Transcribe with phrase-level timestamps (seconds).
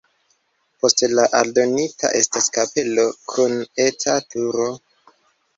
[0.85, 1.09] Poste
[1.41, 3.05] aldonita estas kapelo
[3.35, 3.55] kun
[3.87, 4.67] eta turo.